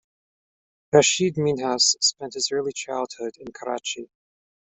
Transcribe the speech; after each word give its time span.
Rashid 0.91 1.35
Minhas 1.37 1.95
spent 2.01 2.33
his 2.33 2.49
early 2.51 2.73
childhood 2.73 3.35
in 3.37 3.51
Karachi. 3.53 4.09